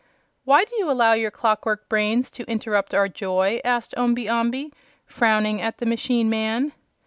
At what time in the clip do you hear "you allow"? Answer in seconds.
0.77-1.13